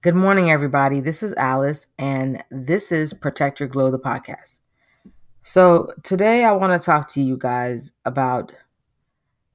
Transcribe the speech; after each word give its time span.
Good 0.00 0.14
morning, 0.14 0.48
everybody. 0.48 1.00
This 1.00 1.24
is 1.24 1.34
Alice, 1.34 1.88
and 1.98 2.44
this 2.52 2.92
is 2.92 3.12
Protect 3.12 3.58
Your 3.58 3.68
Glow, 3.68 3.90
the 3.90 3.98
podcast. 3.98 4.60
So, 5.42 5.92
today 6.04 6.44
I 6.44 6.52
want 6.52 6.80
to 6.80 6.86
talk 6.86 7.08
to 7.14 7.20
you 7.20 7.36
guys 7.36 7.94
about 8.04 8.52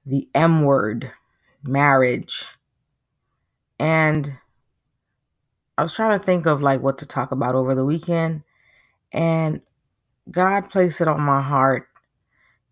the 0.06 0.28
M 0.36 0.64
word, 0.64 1.14
marriage. 1.64 2.48
And 3.80 4.34
I 5.78 5.84
was 5.84 5.94
trying 5.94 6.20
to 6.20 6.26
think 6.26 6.46
of 6.46 6.62
like 6.62 6.82
what 6.82 6.98
to 6.98 7.06
talk 7.06 7.32
about 7.32 7.56
over 7.56 7.74
the 7.74 7.86
weekend, 7.86 8.44
and 9.14 9.62
God 10.30 10.70
placed 10.70 11.00
it 11.00 11.08
on 11.08 11.22
my 11.22 11.42
heart 11.42 11.88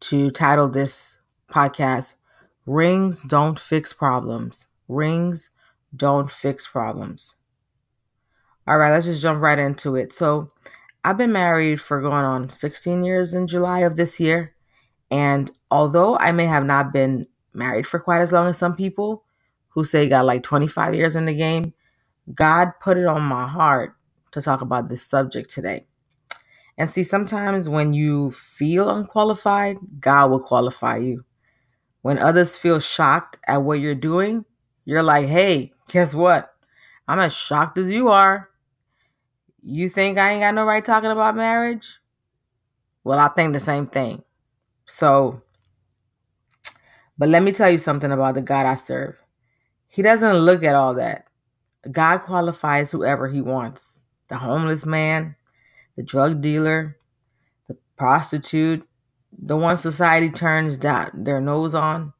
to 0.01 0.29
title 0.29 0.67
this 0.67 1.19
podcast 1.49 2.15
Rings 2.65 3.23
Don't 3.23 3.57
Fix 3.57 3.93
Problems. 3.93 4.65
Rings 4.89 5.51
Don't 5.95 6.29
Fix 6.29 6.67
Problems. 6.67 7.35
All 8.67 8.77
right, 8.77 8.91
let's 8.91 9.05
just 9.05 9.21
jump 9.21 9.41
right 9.41 9.59
into 9.59 9.95
it. 9.95 10.13
So, 10.13 10.51
I've 11.03 11.17
been 11.17 11.31
married 11.31 11.81
for 11.81 11.99
going 11.99 12.13
on 12.25 12.49
16 12.49 13.03
years 13.03 13.33
in 13.33 13.47
July 13.47 13.79
of 13.79 13.95
this 13.95 14.19
year. 14.19 14.53
And 15.09 15.51
although 15.71 16.15
I 16.17 16.31
may 16.31 16.45
have 16.45 16.63
not 16.63 16.93
been 16.93 17.27
married 17.53 17.87
for 17.87 17.99
quite 17.99 18.21
as 18.21 18.31
long 18.31 18.47
as 18.47 18.57
some 18.57 18.75
people 18.75 19.23
who 19.69 19.83
say 19.83 20.07
got 20.07 20.25
like 20.25 20.43
25 20.43 20.93
years 20.93 21.15
in 21.15 21.25
the 21.25 21.33
game, 21.33 21.73
God 22.33 22.73
put 22.79 22.97
it 22.97 23.05
on 23.05 23.23
my 23.23 23.47
heart 23.47 23.95
to 24.31 24.41
talk 24.41 24.61
about 24.61 24.89
this 24.89 25.01
subject 25.01 25.49
today. 25.49 25.85
And 26.77 26.89
see, 26.89 27.03
sometimes 27.03 27.67
when 27.67 27.93
you 27.93 28.31
feel 28.31 28.89
unqualified, 28.89 29.77
God 29.99 30.29
will 30.29 30.39
qualify 30.39 30.97
you. 30.97 31.25
When 32.01 32.17
others 32.17 32.57
feel 32.57 32.79
shocked 32.79 33.39
at 33.47 33.63
what 33.63 33.79
you're 33.79 33.95
doing, 33.95 34.45
you're 34.85 35.03
like, 35.03 35.27
hey, 35.27 35.73
guess 35.89 36.13
what? 36.13 36.53
I'm 37.07 37.19
as 37.19 37.33
shocked 37.33 37.77
as 37.77 37.89
you 37.89 38.09
are. 38.09 38.49
You 39.61 39.89
think 39.89 40.17
I 40.17 40.31
ain't 40.31 40.41
got 40.41 40.55
no 40.55 40.65
right 40.65 40.83
talking 40.83 41.11
about 41.11 41.35
marriage? 41.35 41.99
Well, 43.03 43.19
I 43.19 43.27
think 43.29 43.53
the 43.53 43.59
same 43.59 43.87
thing. 43.87 44.23
So, 44.85 45.41
but 47.17 47.29
let 47.29 47.43
me 47.43 47.51
tell 47.51 47.69
you 47.69 47.77
something 47.77 48.11
about 48.11 48.35
the 48.35 48.41
God 48.41 48.65
I 48.65 48.75
serve. 48.75 49.15
He 49.87 50.01
doesn't 50.01 50.37
look 50.37 50.63
at 50.63 50.75
all 50.75 50.93
that. 50.95 51.27
God 51.91 52.19
qualifies 52.19 52.91
whoever 52.91 53.27
he 53.29 53.41
wants 53.41 54.05
the 54.27 54.37
homeless 54.37 54.85
man, 54.85 55.35
the 55.97 56.03
drug 56.03 56.41
dealer, 56.41 56.97
the 57.67 57.77
prostitute, 57.97 58.87
the 59.37 59.57
one 59.57 59.75
society 59.77 60.29
turns 60.29 60.77
their 60.77 61.41
nose 61.41 61.75
on. 61.75 62.13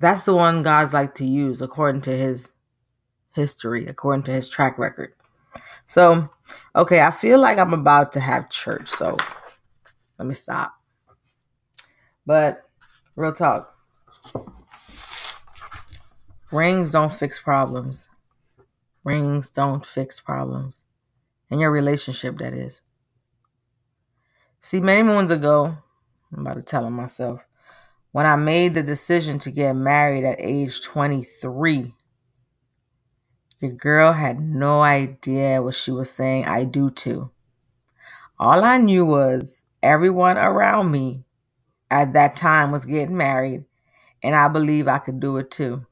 That's 0.00 0.24
the 0.24 0.34
one 0.34 0.62
God's 0.62 0.92
like 0.92 1.14
to 1.16 1.24
use 1.24 1.62
according 1.62 2.02
to 2.02 2.16
his 2.16 2.52
history, 3.38 3.86
according 3.86 4.24
to 4.24 4.32
his 4.32 4.48
track 4.50 4.78
record. 4.78 5.14
So, 5.86 6.28
okay, 6.76 7.00
I 7.00 7.10
feel 7.10 7.40
like 7.40 7.56
I'm 7.56 7.72
about 7.72 8.12
to 8.12 8.20
have 8.20 8.50
church, 8.50 8.88
so 8.88 9.16
let 10.18 10.26
me 10.26 10.34
stop. 10.34 10.74
But 12.26 12.68
real 13.16 13.32
talk. 13.32 13.74
Rings 16.50 16.92
don't 16.92 17.14
fix 17.14 17.40
problems. 17.40 18.10
Rings 19.04 19.48
don't 19.48 19.86
fix 19.86 20.20
problems. 20.20 20.84
In 21.50 21.60
your 21.60 21.70
relationship, 21.70 22.36
that 22.38 22.52
is. 22.52 22.80
See, 24.60 24.80
many 24.80 25.02
moons 25.02 25.30
ago, 25.30 25.78
I'm 26.32 26.40
about 26.40 26.56
to 26.56 26.62
tell 26.62 26.90
myself, 26.90 27.46
when 28.12 28.26
I 28.26 28.36
made 28.36 28.74
the 28.74 28.82
decision 28.82 29.38
to 29.40 29.50
get 29.50 29.74
married 29.74 30.24
at 30.24 30.40
age 30.40 30.82
23, 30.82 31.94
your 33.60 33.72
girl 33.72 34.12
had 34.12 34.40
no 34.40 34.82
idea 34.82 35.62
what 35.62 35.74
she 35.74 35.90
was 35.90 36.10
saying 36.10 36.44
I 36.44 36.64
do 36.64 36.90
too. 36.90 37.30
All 38.38 38.62
I 38.62 38.76
knew 38.76 39.04
was 39.04 39.64
everyone 39.82 40.38
around 40.38 40.92
me 40.92 41.24
at 41.90 42.12
that 42.12 42.36
time 42.36 42.70
was 42.70 42.84
getting 42.84 43.16
married, 43.16 43.64
and 44.22 44.34
I 44.34 44.48
believe 44.48 44.86
I 44.86 44.98
could 44.98 45.18
do 45.18 45.36
it 45.38 45.50
too. 45.50 45.86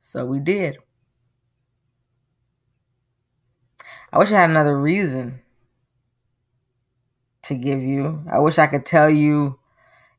So 0.00 0.24
we 0.24 0.40
did. 0.40 0.78
I 4.12 4.18
wish 4.18 4.32
I 4.32 4.40
had 4.40 4.50
another 4.50 4.80
reason 4.80 5.42
to 7.42 7.54
give 7.54 7.82
you. 7.82 8.24
I 8.30 8.38
wish 8.38 8.58
I 8.58 8.66
could 8.66 8.86
tell 8.86 9.10
you 9.10 9.60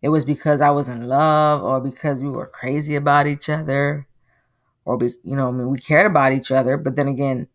it 0.02 0.10
was 0.10 0.24
because 0.24 0.62
I 0.62 0.70
was 0.70 0.88
in 0.88 1.08
love 1.08 1.64
or 1.64 1.82
because 1.82 2.22
we 2.22 2.30
were 2.30 2.48
crazy 2.48 2.96
about 2.96 3.28
each 3.28 3.50
other 3.50 4.08
or 4.90 4.98
be, 4.98 5.14
you 5.24 5.36
know, 5.36 5.50
I 5.50 5.52
mean, 5.52 5.70
we 5.70 5.78
cared 5.78 6.08
about 6.08 6.34
each 6.34 6.52
other, 6.52 6.76
but 6.76 6.96
then 6.96 7.08
again, 7.08 7.48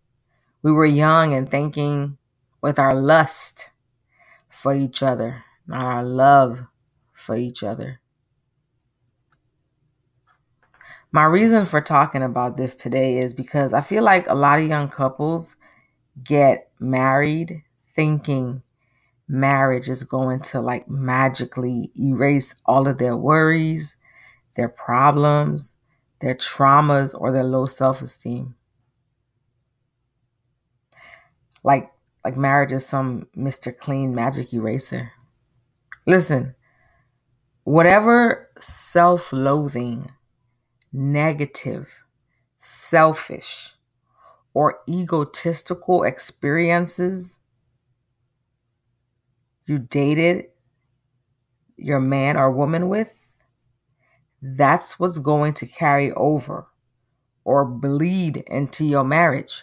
we 0.62 0.70
were 0.70 0.86
young 0.86 1.34
and 1.34 1.50
thinking 1.50 2.16
with 2.62 2.78
our 2.78 2.94
lust 2.94 3.70
for 4.48 4.72
each 4.72 5.02
other, 5.02 5.42
not 5.66 5.84
our 5.84 6.04
love 6.04 6.68
for 7.12 7.34
each 7.34 7.64
other. 7.64 8.00
My 11.10 11.24
reason 11.24 11.66
for 11.66 11.80
talking 11.80 12.22
about 12.22 12.56
this 12.56 12.76
today 12.76 13.18
is 13.18 13.34
because 13.34 13.72
I 13.72 13.80
feel 13.80 14.04
like 14.04 14.28
a 14.28 14.34
lot 14.36 14.60
of 14.60 14.68
young 14.68 14.88
couples 14.88 15.56
get 16.22 16.70
married 16.78 17.64
thinking 17.96 18.62
marriage 19.26 19.88
is 19.88 20.04
going 20.04 20.38
to 20.38 20.60
like 20.60 20.88
magically 20.88 21.90
erase 21.98 22.54
all 22.64 22.86
of 22.86 22.98
their 22.98 23.16
worries, 23.16 23.96
their 24.54 24.68
problems, 24.68 25.74
their 26.20 26.34
traumas, 26.34 27.14
or 27.18 27.32
their 27.32 27.44
low 27.44 27.66
self 27.66 28.02
esteem. 28.02 28.54
Like, 31.62 31.90
like 32.24 32.36
marriage 32.36 32.72
is 32.72 32.86
some 32.86 33.28
Mr. 33.36 33.76
Clean 33.76 34.14
magic 34.14 34.52
eraser. 34.52 35.12
Listen, 36.06 36.54
whatever 37.64 38.50
self 38.60 39.32
loathing, 39.32 40.10
negative, 40.92 42.04
selfish, 42.58 43.74
or 44.52 44.78
egotistical 44.88 46.04
experiences 46.04 47.40
you 49.66 49.78
dated 49.78 50.46
your 51.76 52.00
man 52.00 52.36
or 52.36 52.50
woman 52.50 52.88
with, 52.88 53.23
that's 54.46 55.00
what's 55.00 55.18
going 55.18 55.54
to 55.54 55.66
carry 55.66 56.12
over 56.12 56.66
or 57.44 57.64
bleed 57.64 58.44
into 58.46 58.84
your 58.84 59.02
marriage. 59.02 59.62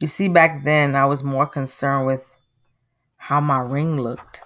You 0.00 0.06
see, 0.06 0.28
back 0.28 0.64
then 0.64 0.94
I 0.94 1.04
was 1.04 1.22
more 1.22 1.46
concerned 1.46 2.06
with 2.06 2.34
how 3.16 3.40
my 3.42 3.58
ring 3.58 4.00
looked 4.00 4.40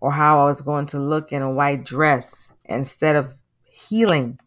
or 0.00 0.12
how 0.12 0.42
I 0.42 0.44
was 0.44 0.60
going 0.60 0.86
to 0.86 0.98
look 1.00 1.32
in 1.32 1.42
a 1.42 1.50
white 1.50 1.84
dress 1.84 2.52
instead 2.64 3.16
of 3.16 3.34
healing 3.64 4.38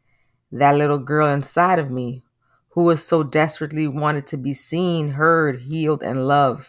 that 0.49 0.77
little 0.77 0.99
girl 0.99 1.27
inside 1.27 1.77
of 1.77 1.91
me 1.91 2.23
who 2.69 2.83
was 2.83 3.05
so 3.05 3.21
desperately 3.21 3.87
wanted 3.87 4.27
to 4.27 4.37
be 4.37 4.53
seen, 4.53 5.11
heard, 5.11 5.63
healed, 5.63 6.01
and 6.01 6.25
loved. 6.25 6.67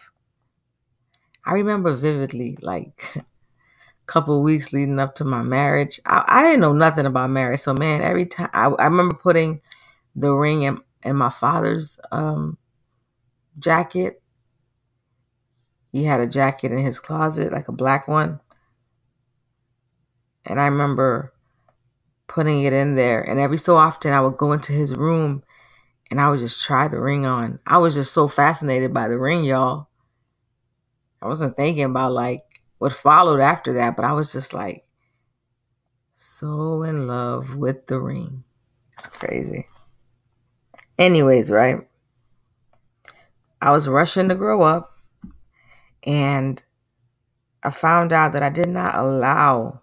I 1.45 1.53
remember 1.53 1.95
vividly, 1.95 2.57
like 2.61 3.13
couple 4.05 4.41
weeks 4.43 4.73
leading 4.73 4.99
up 4.99 5.15
to 5.15 5.23
my 5.23 5.41
marriage. 5.41 5.99
I, 6.05 6.23
I, 6.27 6.43
didn't 6.43 6.61
know 6.61 6.73
nothing 6.73 7.05
about 7.05 7.29
marriage, 7.29 7.61
so 7.61 7.73
man, 7.73 8.01
every 8.01 8.25
time 8.25 8.49
I, 8.53 8.67
I 8.67 8.85
remember 8.85 9.15
putting 9.15 9.61
the 10.15 10.31
ring 10.31 10.63
in, 10.63 10.79
in 11.03 11.15
my 11.15 11.29
father's 11.29 11.99
um, 12.11 12.57
jacket. 13.59 14.21
He 15.91 16.03
had 16.03 16.19
a 16.19 16.27
jacket 16.27 16.71
in 16.71 16.79
his 16.79 16.99
closet, 16.99 17.51
like 17.51 17.67
a 17.67 17.73
black 17.73 18.07
one. 18.07 18.41
And 20.45 20.59
I 20.59 20.65
remember 20.65 21.33
putting 22.27 22.63
it 22.63 22.73
in 22.73 22.95
there. 22.95 23.21
And 23.21 23.39
every 23.39 23.57
so 23.57 23.77
often 23.77 24.11
I 24.11 24.21
would 24.21 24.37
go 24.37 24.51
into 24.51 24.73
his 24.73 24.95
room 24.95 25.43
and 26.11 26.19
I 26.21 26.29
would 26.29 26.39
just 26.39 26.63
try 26.63 26.87
the 26.87 26.99
ring 26.99 27.25
on. 27.25 27.59
I 27.65 27.77
was 27.77 27.95
just 27.95 28.13
so 28.13 28.27
fascinated 28.27 28.93
by 28.93 29.07
the 29.07 29.17
ring, 29.17 29.43
y'all. 29.43 29.87
I 31.21 31.27
wasn't 31.27 31.55
thinking 31.55 31.85
about 31.85 32.11
like 32.11 32.43
what 32.85 32.93
followed 32.93 33.39
after 33.39 33.73
that, 33.73 33.95
but 33.95 34.05
I 34.05 34.11
was 34.11 34.31
just 34.31 34.53
like 34.53 34.85
so 36.13 36.83
in 36.83 37.07
love 37.07 37.55
with 37.55 37.87
the 37.87 37.99
ring. 37.99 38.43
It's 38.93 39.07
crazy. 39.07 39.65
Anyways, 40.99 41.49
right? 41.49 41.79
I 43.59 43.71
was 43.71 43.87
rushing 43.87 44.29
to 44.29 44.35
grow 44.35 44.61
up 44.61 44.99
and 46.03 46.61
I 47.63 47.71
found 47.71 48.13
out 48.13 48.33
that 48.33 48.43
I 48.43 48.49
did 48.49 48.69
not 48.69 48.93
allow 48.93 49.81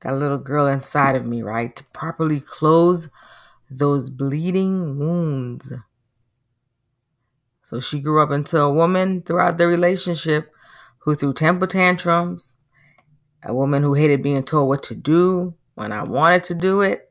that 0.00 0.16
little 0.16 0.38
girl 0.38 0.66
inside 0.68 1.16
of 1.16 1.26
me, 1.26 1.42
right, 1.42 1.76
to 1.76 1.84
properly 1.92 2.40
close 2.40 3.10
those 3.70 4.08
bleeding 4.08 4.98
wounds. 4.98 5.70
So 7.62 7.78
she 7.78 8.00
grew 8.00 8.22
up 8.22 8.30
into 8.30 8.58
a 8.58 8.72
woman 8.72 9.20
throughout 9.20 9.58
the 9.58 9.66
relationship 9.66 10.50
who 11.00 11.14
threw 11.14 11.32
temper 11.32 11.66
tantrums, 11.66 12.54
a 13.42 13.54
woman 13.54 13.82
who 13.82 13.94
hated 13.94 14.22
being 14.22 14.42
told 14.42 14.68
what 14.68 14.82
to 14.84 14.94
do 14.94 15.54
when 15.74 15.92
I 15.92 16.02
wanted 16.02 16.44
to 16.44 16.54
do 16.54 16.82
it, 16.82 17.10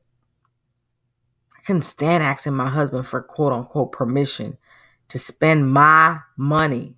I 1.58 1.62
couldn't 1.66 1.82
stand 1.84 2.24
asking 2.24 2.54
my 2.54 2.70
husband 2.70 3.08
for 3.08 3.22
quote 3.22 3.52
unquote 3.52 3.92
permission 3.92 4.58
to 5.08 5.18
spend 5.18 5.72
my 5.72 6.20
money. 6.38 6.98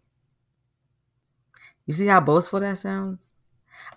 You 1.85 1.93
see 1.93 2.07
how 2.07 2.19
boastful 2.19 2.59
that 2.59 2.77
sounds? 2.77 3.31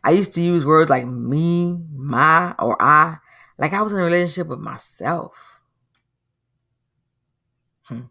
I 0.02 0.10
used 0.10 0.34
to 0.34 0.42
use 0.42 0.64
words 0.64 0.90
like 0.90 1.06
me, 1.06 1.80
my, 1.92 2.54
or 2.58 2.80
I, 2.80 3.18
like 3.58 3.72
I 3.72 3.82
was 3.82 3.92
in 3.92 3.98
a 3.98 4.02
relationship 4.02 4.46
with 4.48 4.58
myself. 4.58 5.62
Hmm. 7.82 8.02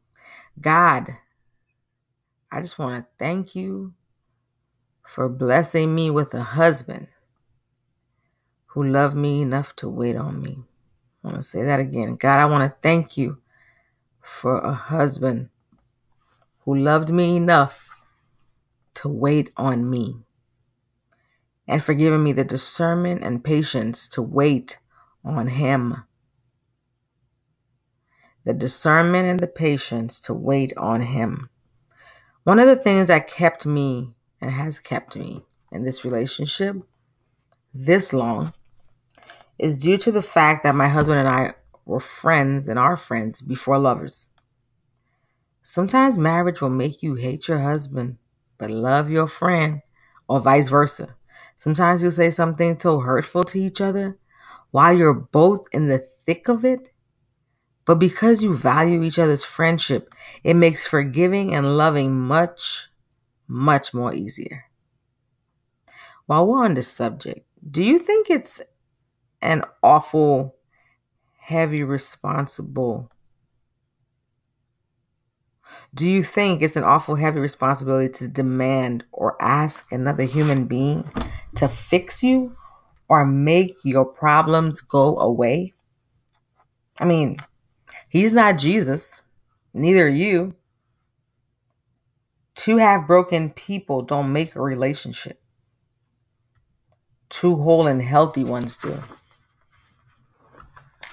God, 0.60 1.18
I 2.52 2.62
just 2.62 2.78
want 2.78 3.04
to 3.04 3.10
thank 3.18 3.56
you 3.56 3.94
for 5.06 5.30
blessing 5.30 5.94
me 5.94 6.10
with 6.10 6.34
a 6.34 6.44
husband 6.44 7.08
who 8.68 8.84
loved 8.84 9.16
me 9.16 9.42
enough 9.42 9.76
to 9.76 9.88
wait 9.88 10.16
on 10.16 10.42
me. 10.42 10.64
I 11.24 11.28
want 11.28 11.38
to 11.38 11.44
say 11.44 11.64
that 11.64 11.80
again. 11.80 12.16
God, 12.16 12.40
I 12.40 12.46
want 12.46 12.70
to 12.70 12.78
thank 12.82 13.18
you 13.18 13.38
for 14.22 14.58
a 14.58 14.74
husband 14.74 15.50
who 16.62 16.76
loved 16.76 17.12
me 17.12 17.36
enough 17.36 17.90
to 18.96 19.10
wait 19.10 19.52
on 19.58 19.90
me 19.90 20.24
and 21.68 21.84
for 21.84 21.94
giving 21.94 22.24
me 22.24 22.32
the 22.32 22.44
discernment 22.44 23.24
and 23.24 23.44
patience 23.44 24.08
to 24.10 24.22
wait 24.22 24.80
on 25.24 25.48
him. 25.48 26.04
The 28.44 28.54
discernment 28.54 29.28
and 29.28 29.40
the 29.40 29.48
patience 29.48 30.20
to 30.22 30.34
wait 30.34 30.74
on 30.76 31.02
him. 31.02 31.50
One 32.44 32.60
of 32.60 32.68
the 32.68 32.76
things 32.76 33.08
that 33.08 33.28
kept 33.28 33.66
me 33.66 34.16
and 34.44 34.52
has 34.52 34.78
kept 34.78 35.16
me 35.16 35.44
in 35.72 35.84
this 35.84 36.06
relationship 36.06 36.76
this 37.74 38.14
long 38.14 38.54
is 39.58 39.78
due 39.78 39.98
to 39.98 40.12
the 40.12 40.22
fact 40.22 40.64
that 40.64 40.76
my 40.76 40.88
husband 40.88 41.20
and 41.20 41.28
I 41.28 41.54
were 41.86 42.00
friends 42.00 42.68
and 42.68 42.78
are 42.78 42.98
friends 42.98 43.42
before 43.42 43.80
lovers. 43.80 44.30
Sometimes 45.64 46.20
marriage 46.20 46.62
will 46.62 46.70
make 46.70 47.02
you 47.02 47.16
hate 47.16 47.48
your 47.48 47.60
husband 47.60 48.18
but 48.58 48.72
love 48.72 49.10
your 49.10 49.28
friend, 49.28 49.82
or 50.28 50.40
vice 50.40 50.70
versa. 50.70 51.16
Sometimes 51.56 52.02
you'll 52.02 52.14
say 52.14 52.32
something 52.32 52.80
so 52.80 53.02
hurtful 53.02 53.44
to 53.46 53.60
each 53.60 53.82
other 53.82 54.18
while 54.72 54.98
you're 54.98 55.14
both 55.14 55.68
in 55.72 55.88
the 55.88 56.08
thick 56.26 56.48
of 56.48 56.64
it. 56.64 56.90
But 57.86 57.96
because 57.96 58.42
you 58.42 58.56
value 58.56 59.04
each 59.04 59.20
other's 59.20 59.44
friendship, 59.44 60.14
it 60.44 60.54
makes 60.54 60.88
forgiving 60.88 61.54
and 61.54 61.78
loving 61.78 62.18
much, 62.18 62.88
much 63.48 63.94
more 63.94 64.14
easier. 64.14 64.66
While 66.26 66.48
we're 66.48 66.64
on 66.64 66.74
this 66.74 66.88
subject, 66.88 67.46
do 67.70 67.84
you 67.84 68.00
think 68.00 68.30
it's 68.30 68.62
an 69.42 69.64
awful, 69.82 70.56
heavy, 71.40 71.84
responsible? 71.84 73.10
Do 75.94 76.08
you 76.08 76.24
think 76.24 76.62
it's 76.62 76.76
an 76.76 76.84
awful, 76.84 77.16
heavy 77.16 77.40
responsibility 77.40 78.12
to 78.14 78.28
demand 78.28 79.04
or 79.12 79.42
ask 79.42 79.92
another 79.92 80.24
human 80.24 80.66
being 80.66 81.10
to 81.56 81.68
fix 81.68 82.24
you 82.24 82.56
or 83.10 83.26
make 83.26 83.76
your 83.84 84.06
problems 84.06 84.82
go 84.82 85.18
away? 85.20 85.74
I 87.00 87.06
mean, 87.06 87.38
he's 88.10 88.34
not 88.34 88.58
Jesus, 88.58 89.22
neither 89.74 90.06
are 90.06 90.10
you. 90.10 90.56
Two 92.56 92.78
half 92.78 93.08
broken 93.08 93.50
people 93.50 94.02
don't 94.02 94.32
make 94.32 94.56
a 94.56 94.62
relationship. 94.62 95.42
Two 97.30 97.56
whole 97.58 97.88
and 97.88 98.02
healthy 98.02 98.44
ones 98.44 98.78
do. 98.78 99.00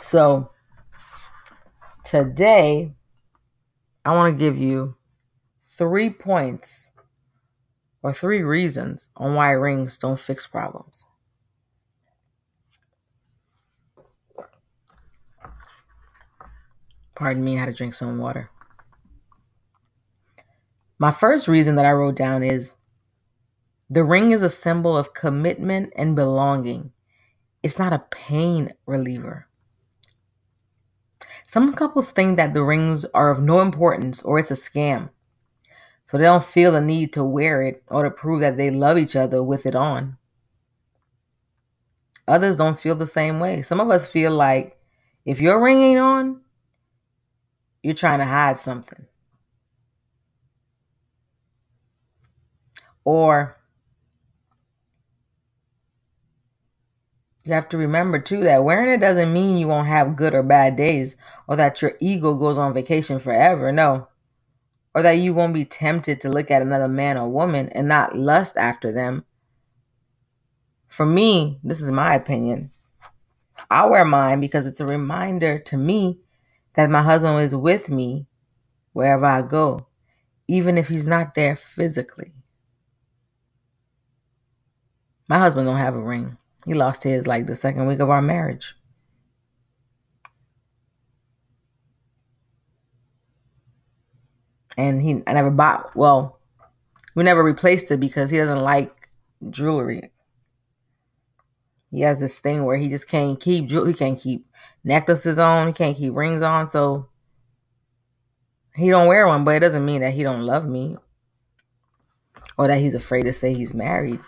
So, 0.02 0.50
today, 2.04 2.94
I 4.04 4.14
want 4.14 4.34
to 4.34 4.38
give 4.38 4.58
you 4.58 4.96
three 5.62 6.10
points 6.10 6.92
or 8.02 8.12
three 8.12 8.42
reasons 8.42 9.10
on 9.16 9.34
why 9.34 9.50
rings 9.50 9.96
don't 9.96 10.20
fix 10.20 10.46
problems. 10.46 11.06
Pardon 17.14 17.44
me, 17.44 17.56
I 17.56 17.60
had 17.60 17.66
to 17.66 17.74
drink 17.74 17.92
some 17.92 18.18
water. 18.18 18.50
My 21.00 21.10
first 21.10 21.48
reason 21.48 21.76
that 21.76 21.86
I 21.86 21.92
wrote 21.92 22.14
down 22.14 22.42
is 22.42 22.74
the 23.88 24.04
ring 24.04 24.32
is 24.32 24.42
a 24.42 24.50
symbol 24.50 24.94
of 24.94 25.14
commitment 25.14 25.94
and 25.96 26.14
belonging. 26.14 26.92
It's 27.62 27.78
not 27.78 27.94
a 27.94 28.04
pain 28.10 28.74
reliever. 28.84 29.48
Some 31.46 31.72
couples 31.72 32.12
think 32.12 32.36
that 32.36 32.52
the 32.52 32.62
rings 32.62 33.06
are 33.14 33.30
of 33.30 33.42
no 33.42 33.60
importance 33.60 34.22
or 34.22 34.38
it's 34.38 34.50
a 34.50 34.54
scam. 34.54 35.08
So 36.04 36.18
they 36.18 36.24
don't 36.24 36.44
feel 36.44 36.70
the 36.70 36.82
need 36.82 37.14
to 37.14 37.24
wear 37.24 37.62
it 37.62 37.82
or 37.88 38.02
to 38.02 38.10
prove 38.10 38.42
that 38.42 38.58
they 38.58 38.68
love 38.68 38.98
each 38.98 39.16
other 39.16 39.42
with 39.42 39.64
it 39.64 39.74
on. 39.74 40.18
Others 42.28 42.58
don't 42.58 42.78
feel 42.78 42.94
the 42.94 43.06
same 43.06 43.40
way. 43.40 43.62
Some 43.62 43.80
of 43.80 43.88
us 43.88 44.04
feel 44.04 44.32
like 44.32 44.78
if 45.24 45.40
your 45.40 45.62
ring 45.62 45.80
ain't 45.80 45.98
on, 45.98 46.42
you're 47.82 47.94
trying 47.94 48.18
to 48.18 48.26
hide 48.26 48.58
something. 48.58 49.06
Or 53.04 53.56
you 57.44 57.52
have 57.52 57.68
to 57.70 57.78
remember 57.78 58.20
too 58.20 58.42
that 58.44 58.64
wearing 58.64 58.92
it 58.92 59.00
doesn't 59.00 59.32
mean 59.32 59.56
you 59.56 59.68
won't 59.68 59.88
have 59.88 60.16
good 60.16 60.34
or 60.34 60.42
bad 60.42 60.76
days 60.76 61.16
or 61.48 61.56
that 61.56 61.80
your 61.80 61.96
ego 62.00 62.34
goes 62.34 62.58
on 62.58 62.74
vacation 62.74 63.18
forever. 63.18 63.72
No. 63.72 64.08
Or 64.94 65.02
that 65.02 65.18
you 65.18 65.32
won't 65.32 65.54
be 65.54 65.64
tempted 65.64 66.20
to 66.20 66.28
look 66.28 66.50
at 66.50 66.62
another 66.62 66.88
man 66.88 67.16
or 67.16 67.28
woman 67.28 67.68
and 67.70 67.88
not 67.88 68.16
lust 68.16 68.56
after 68.56 68.92
them. 68.92 69.24
For 70.88 71.06
me, 71.06 71.60
this 71.62 71.80
is 71.80 71.92
my 71.92 72.14
opinion. 72.14 72.72
I 73.70 73.86
wear 73.86 74.04
mine 74.04 74.40
because 74.40 74.66
it's 74.66 74.80
a 74.80 74.86
reminder 74.86 75.58
to 75.58 75.76
me 75.76 76.18
that 76.74 76.90
my 76.90 77.02
husband 77.02 77.40
is 77.40 77.54
with 77.54 77.88
me 77.88 78.26
wherever 78.92 79.24
I 79.24 79.42
go, 79.42 79.86
even 80.48 80.76
if 80.76 80.88
he's 80.88 81.06
not 81.06 81.34
there 81.34 81.54
physically. 81.54 82.34
My 85.30 85.38
husband 85.38 85.68
don't 85.68 85.76
have 85.76 85.94
a 85.94 86.00
ring. 86.00 86.38
He 86.66 86.74
lost 86.74 87.04
his 87.04 87.24
like 87.24 87.46
the 87.46 87.54
second 87.54 87.86
week 87.86 88.00
of 88.00 88.10
our 88.10 88.20
marriage. 88.20 88.74
And 94.76 95.00
he 95.00 95.22
I 95.28 95.34
never 95.34 95.52
bought 95.52 95.94
well, 95.94 96.40
we 97.14 97.22
never 97.22 97.44
replaced 97.44 97.92
it 97.92 98.00
because 98.00 98.30
he 98.30 98.38
doesn't 98.38 98.58
like 98.60 99.08
jewelry. 99.48 100.10
He 101.92 102.00
has 102.00 102.18
this 102.18 102.40
thing 102.40 102.64
where 102.64 102.76
he 102.76 102.88
just 102.88 103.06
can't 103.06 103.38
keep 103.38 103.68
jewelry, 103.68 103.92
he 103.92 103.98
can't 103.98 104.20
keep 104.20 104.48
necklaces 104.82 105.38
on, 105.38 105.68
he 105.68 105.72
can't 105.72 105.96
keep 105.96 106.12
rings 106.12 106.42
on, 106.42 106.66
so 106.66 107.08
he 108.74 108.90
don't 108.90 109.06
wear 109.06 109.28
one, 109.28 109.44
but 109.44 109.54
it 109.54 109.60
doesn't 109.60 109.84
mean 109.84 110.00
that 110.00 110.14
he 110.14 110.24
don't 110.24 110.42
love 110.42 110.66
me 110.66 110.96
or 112.58 112.66
that 112.66 112.80
he's 112.80 112.94
afraid 112.94 113.22
to 113.22 113.32
say 113.32 113.54
he's 113.54 113.74
married. 113.74 114.18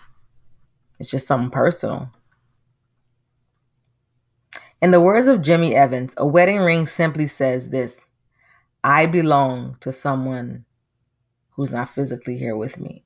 It's 0.99 1.11
just 1.11 1.27
something 1.27 1.49
personal. 1.49 2.09
In 4.81 4.91
the 4.91 5.01
words 5.01 5.27
of 5.27 5.41
Jimmy 5.41 5.73
Evans, 5.75 6.13
a 6.17 6.27
wedding 6.27 6.59
ring 6.59 6.87
simply 6.87 7.27
says 7.27 7.69
this 7.69 8.09
I 8.83 9.05
belong 9.05 9.77
to 9.79 9.93
someone 9.93 10.65
who's 11.51 11.71
not 11.71 11.89
physically 11.89 12.37
here 12.37 12.57
with 12.57 12.77
me. 12.77 13.05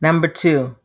Number 0.00 0.28
two, 0.28 0.76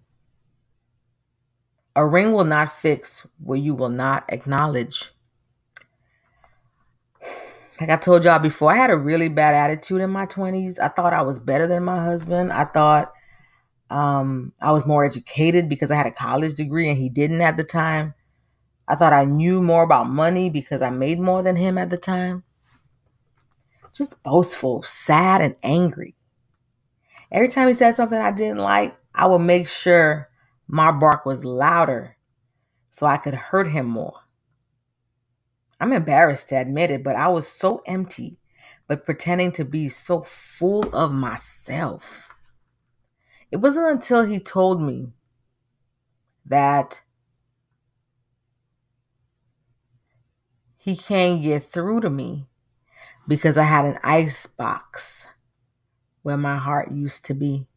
a 1.98 2.06
ring 2.06 2.32
will 2.32 2.46
not 2.46 2.72
fix 2.72 3.27
what 3.39 3.60
you 3.60 3.75
will 3.75 3.89
not 3.89 4.24
acknowledge. 4.29 5.12
Like 7.82 7.89
I 7.89 7.98
told 7.98 8.24
y'all 8.24 8.39
before, 8.39 8.72
I 8.72 8.75
had 8.75 8.89
a 8.89 8.98
really 8.98 9.29
bad 9.29 9.53
attitude 9.53 10.01
in 10.01 10.12
my 10.12 10.27
20s. 10.27 10.79
I 10.79 10.88
thought 10.88 11.13
I 11.13 11.24
was 11.24 11.39
better 11.39 11.67
than 11.67 11.84
my 11.84 12.03
husband. 12.03 12.53
I 12.53 12.65
thought 12.65 13.12
um, 13.89 14.53
I 14.62 14.72
was 14.72 14.86
more 14.86 15.06
educated 15.06 15.70
because 15.70 15.91
I 15.91 15.96
had 15.96 16.08
a 16.08 16.12
college 16.12 16.56
degree 16.56 16.89
and 16.89 16.98
he 16.98 17.10
didn't 17.10 17.41
at 17.41 17.58
the 17.58 17.63
time. 17.63 18.13
I 18.88 18.96
thought 18.96 19.13
I 19.13 19.25
knew 19.25 19.62
more 19.62 19.84
about 19.84 20.10
money 20.10 20.50
because 20.50 20.82
I 20.82 20.89
made 20.89 21.20
more 21.20 21.44
than 21.44 21.56
him 21.56 21.77
at 21.77 21.89
the 21.89 21.98
time. 21.98 22.44
Just 23.94 24.24
boastful, 24.24 24.84
sad, 24.84 25.41
and 25.41 25.56
angry. 25.63 26.15
Every 27.32 27.48
time 27.48 27.67
he 27.67 27.74
said 27.74 27.96
something 27.96 28.17
I 28.17 28.32
didn't 28.32 28.60
like, 28.60 28.96
I 29.13 29.25
would 29.25 29.39
make 29.39 29.67
sure 29.67 30.29
my 30.67 30.91
bark 30.91 31.25
was 31.25 31.44
louder 31.44 32.15
so 32.91 33.06
I 33.06 33.17
could 33.17 33.34
hurt 33.34 33.72
him 33.72 33.88
more. 33.88 34.22
I'm 35.79 35.94
embarrassed 35.94 36.50
to 36.50 36.56
admit 36.56 36.91
it, 36.91 37.03
but 37.03 37.15
I 37.15 37.27
was 37.27 37.48
so 37.48 37.84
empty, 37.86 38.39
but 38.88 39.06
pretending 39.06 39.51
to 39.53 39.65
be 39.65 39.89
so 39.89 40.22
full 40.24 40.96
of 40.96 41.12
myself. 41.12 42.29
It 43.51 43.58
wasn't 43.58 43.92
until 43.92 44.25
he 44.25 44.39
told 44.39 44.82
me 44.82 45.13
that 46.46 47.01
he 50.77 50.96
can't 50.96 51.42
get 51.42 51.63
through 51.63 52.01
to 52.01 52.10
me 52.10 52.48
because 53.27 53.58
I 53.58 53.63
had 53.63 53.86
an 53.86 54.00
ice 54.04 54.46
box 54.48 55.27
where 56.24 56.38
my 56.38 56.58
heart 56.58 56.92
used 56.92 57.25
to 57.25 57.34
be. 57.34 57.68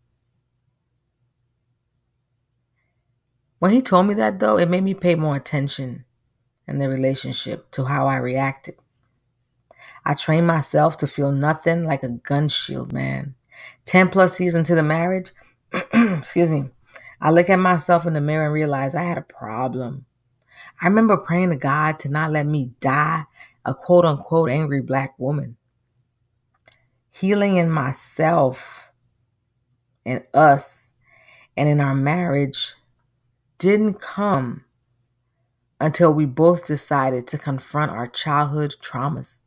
When 3.59 3.73
he 3.73 3.83
told 3.83 4.07
me 4.07 4.15
that, 4.15 4.39
though, 4.39 4.57
it 4.57 4.71
made 4.71 4.85
me 4.85 4.95
pay 4.95 5.15
more 5.15 5.37
attention 5.37 6.05
in 6.67 6.79
the 6.79 6.89
relationship 6.89 7.71
to 7.73 7.85
how 7.85 8.07
I 8.07 8.17
reacted. 8.17 8.77
I 10.05 10.15
trained 10.15 10.47
myself 10.47 10.97
to 10.99 11.07
feel 11.07 11.31
nothing 11.31 11.85
like 11.85 12.03
a 12.03 12.09
gun 12.09 12.49
shield, 12.49 12.93
man. 12.93 13.35
10 13.85 14.09
plus 14.09 14.41
years 14.41 14.55
into 14.55 14.75
the 14.75 14.83
marriage, 14.83 15.33
excuse 15.93 16.51
me, 16.51 16.71
I 17.21 17.31
look 17.31 17.51
at 17.51 17.57
myself 17.57 18.07
in 18.07 18.15
the 18.15 18.21
mirror 18.21 18.45
and 18.47 18.55
realize 18.55 18.95
I 18.95 19.03
had 19.03 19.19
a 19.19 19.23
problem. 19.23 20.07
I 20.81 20.87
remember 20.89 21.17
praying 21.17 21.51
to 21.51 21.57
God 21.57 21.99
to 22.01 22.09
not 22.09 22.33
let 22.33 22.47
me 22.47 22.73
die 22.81 23.25
a 23.65 23.75
quote 23.75 24.05
unquote 24.05 24.51
angry 24.51 24.81
black 24.81 25.19
woman. 25.19 25.57
Healing 27.11 27.57
in 27.57 27.71
myself 27.71 28.91
and 30.07 30.25
us 30.33 30.93
and 31.57 31.69
in 31.69 31.81
our 31.81 31.95
marriage 31.95 32.75
didn't 33.59 34.01
come 34.01 34.65
until 35.79 36.13
we 36.13 36.25
both 36.25 36.67
decided 36.67 37.27
to 37.29 37.39
confront 37.39 37.91
our 37.91 38.07
childhood 38.07 38.75
traumas. 38.83 39.41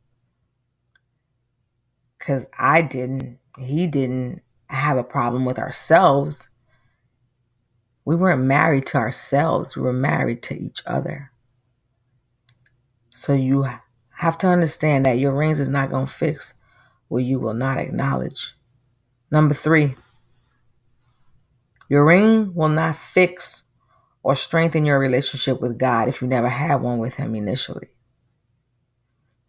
Because 2.18 2.48
I 2.58 2.82
didn't, 2.82 3.38
he 3.58 3.86
didn't 3.86 4.42
have 4.68 4.96
a 4.96 5.04
problem 5.04 5.44
with 5.44 5.58
ourselves. 5.58 6.48
We 8.04 8.16
weren't 8.16 8.42
married 8.42 8.86
to 8.86 8.98
ourselves, 8.98 9.76
we 9.76 9.82
were 9.82 9.92
married 9.92 10.42
to 10.44 10.58
each 10.58 10.82
other. 10.86 11.30
So 13.10 13.32
you 13.32 13.66
have 14.16 14.36
to 14.38 14.48
understand 14.48 15.06
that 15.06 15.18
your 15.18 15.32
rings 15.32 15.60
is 15.60 15.68
not 15.68 15.90
going 15.90 16.06
to 16.06 16.12
fix 16.12 16.54
what 17.08 17.24
you 17.24 17.38
will 17.38 17.54
not 17.54 17.78
acknowledge. 17.78 18.54
Number 19.30 19.54
three, 19.54 19.94
your 21.88 22.04
ring 22.04 22.54
will 22.54 22.68
not 22.68 22.96
fix 22.96 23.64
or 24.22 24.34
strengthen 24.34 24.86
your 24.86 24.98
relationship 24.98 25.60
with 25.60 25.78
God 25.78 26.08
if 26.08 26.22
you 26.22 26.28
never 26.28 26.48
had 26.48 26.76
one 26.76 26.98
with 26.98 27.16
Him 27.16 27.34
initially. 27.34 27.88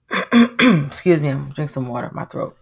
Excuse 0.32 1.22
me, 1.22 1.30
I'm 1.30 1.52
drink 1.52 1.70
some 1.70 1.88
water 1.88 2.12
my 2.14 2.26
throat. 2.26 2.58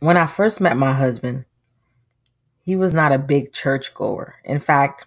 When 0.00 0.16
I 0.16 0.26
first 0.26 0.62
met 0.62 0.78
my 0.78 0.94
husband, 0.94 1.44
he 2.64 2.74
was 2.74 2.94
not 2.94 3.12
a 3.12 3.18
big 3.18 3.52
church 3.52 3.92
goer. 3.92 4.36
In 4.44 4.58
fact, 4.58 5.06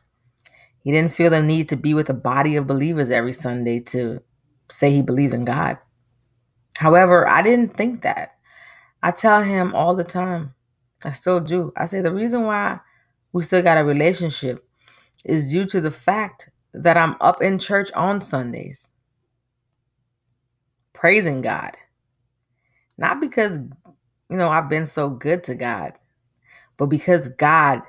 he 0.84 0.92
didn't 0.92 1.14
feel 1.14 1.32
the 1.32 1.42
need 1.42 1.68
to 1.70 1.76
be 1.76 1.96
with 1.96 2.12
a 2.12 2.14
body 2.14 2.56
of 2.56 2.68
believers 2.68 3.10
every 3.10 3.34
Sunday 3.34 3.80
to 3.82 4.22
say 4.70 4.92
he 4.92 5.02
believed 5.02 5.34
in 5.34 5.46
God. 5.46 5.80
However, 6.78 7.28
I 7.28 7.42
didn't 7.42 7.76
think 7.76 8.04
that. 8.04 8.36
I 9.02 9.12
tell 9.12 9.42
him 9.42 9.74
all 9.74 9.96
the 9.96 10.04
time, 10.04 10.54
I 11.04 11.12
still 11.12 11.40
do. 11.40 11.74
I 11.76 11.86
say 11.86 12.02
the 12.02 12.14
reason 12.14 12.44
why 12.44 12.80
we 13.32 13.44
still 13.44 13.64
got 13.64 13.80
a 13.80 13.84
relationship 13.84 14.68
is 15.26 15.52
due 15.52 15.66
to 15.66 15.82
the 15.82 15.92
fact 15.92 16.50
that 16.74 16.98
I'm 16.98 17.16
up 17.20 17.42
in 17.42 17.60
church 17.60 17.92
on 17.94 18.22
Sundays, 18.22 18.92
praising 20.94 21.42
God. 21.42 21.78
Not 22.98 23.20
because 23.20 23.60
you 24.30 24.38
know, 24.38 24.50
I've 24.50 24.70
been 24.70 24.86
so 24.86 25.10
good 25.10 25.44
to 25.46 25.56
God, 25.56 25.94
but 26.78 26.88
because 26.88 27.28
God 27.28 27.82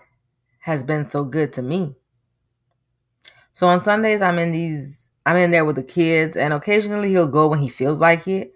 has 0.60 0.84
been 0.84 1.08
so 1.08 1.24
good 1.24 1.52
to 1.54 1.62
me. 1.62 1.96
So 3.52 3.68
on 3.68 3.80
Sundays, 3.80 4.22
I'm 4.22 4.38
in 4.38 4.50
these, 4.52 5.08
I'm 5.26 5.36
in 5.36 5.50
there 5.50 5.64
with 5.64 5.76
the 5.76 5.82
kids, 5.82 6.36
and 6.36 6.52
occasionally 6.52 7.10
he'll 7.10 7.28
go 7.28 7.48
when 7.48 7.60
he 7.60 7.68
feels 7.68 8.00
like 8.00 8.26
it. 8.26 8.52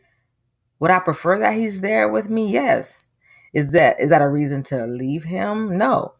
Would 0.80 0.90
I 0.90 1.00
prefer 1.00 1.38
that 1.38 1.54
he's 1.54 1.80
there 1.80 2.08
with 2.08 2.28
me? 2.30 2.50
Yes. 2.50 3.08
Is 3.52 3.73
that 3.73 3.99
is 4.00 4.11
that 4.11 4.23
a 4.23 4.28
reason 4.28 4.62
to 4.64 4.87
leave 4.87 5.25
him? 5.25 5.78
No. 5.78 6.14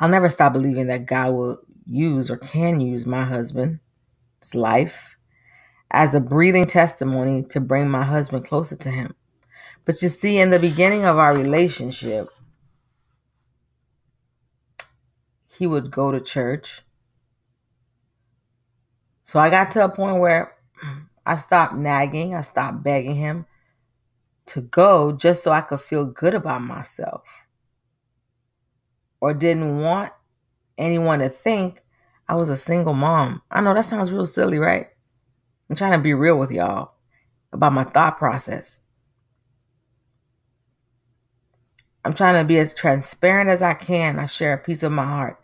I'll 0.00 0.08
never 0.08 0.28
stop 0.28 0.52
believing 0.52 0.88
that 0.88 1.06
God 1.06 1.32
will 1.32 1.58
use 1.86 2.30
or 2.30 2.36
can 2.36 2.80
use 2.80 3.06
my 3.06 3.24
husband's 3.24 3.80
life 4.54 5.16
as 5.90 6.14
a 6.14 6.20
breathing 6.20 6.66
testimony 6.66 7.42
to 7.44 7.60
bring 7.60 7.88
my 7.88 8.04
husband 8.04 8.44
closer 8.46 8.76
to 8.76 8.90
him. 8.90 9.14
But 9.84 10.00
you 10.00 10.08
see, 10.08 10.38
in 10.38 10.50
the 10.50 10.58
beginning 10.58 11.04
of 11.04 11.18
our 11.18 11.34
relationship, 11.34 12.28
he 15.46 15.66
would 15.66 15.90
go 15.90 16.12
to 16.12 16.20
church. 16.20 16.82
So 19.24 19.40
I 19.40 19.50
got 19.50 19.70
to 19.72 19.84
a 19.84 19.88
point 19.88 20.20
where 20.20 20.54
I 21.24 21.36
stopped 21.36 21.74
nagging, 21.74 22.34
I 22.34 22.40
stopped 22.40 22.82
begging 22.82 23.16
him 23.16 23.46
to 24.46 24.60
go 24.60 25.12
just 25.12 25.42
so 25.42 25.52
I 25.52 25.60
could 25.60 25.80
feel 25.80 26.04
good 26.04 26.34
about 26.34 26.62
myself. 26.62 27.22
Or 29.20 29.32
didn't 29.32 29.78
want 29.80 30.12
anyone 30.76 31.20
to 31.20 31.28
think 31.28 31.82
I 32.28 32.34
was 32.34 32.50
a 32.50 32.56
single 32.56 32.94
mom. 32.94 33.42
I 33.50 33.60
know 33.60 33.74
that 33.74 33.84
sounds 33.84 34.10
real 34.12 34.26
silly, 34.26 34.58
right? 34.58 34.88
I'm 35.70 35.76
trying 35.76 35.92
to 35.92 35.98
be 35.98 36.14
real 36.14 36.36
with 36.36 36.50
y'all 36.50 36.94
about 37.52 37.72
my 37.72 37.84
thought 37.84 38.18
process. 38.18 38.80
I'm 42.04 42.14
trying 42.14 42.40
to 42.40 42.46
be 42.46 42.58
as 42.58 42.74
transparent 42.74 43.48
as 43.48 43.62
I 43.62 43.74
can. 43.74 44.18
I 44.18 44.26
share 44.26 44.54
a 44.54 44.58
piece 44.58 44.82
of 44.82 44.92
my 44.92 45.04
heart 45.04 45.38